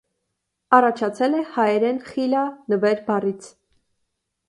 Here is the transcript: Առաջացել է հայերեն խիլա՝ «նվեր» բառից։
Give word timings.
Առաջացել 0.77 1.37
է 1.41 1.43
հայերեն 1.51 2.01
խիլա՝ 2.09 2.49
«նվեր» 2.75 3.07
բառից։ 3.11 3.55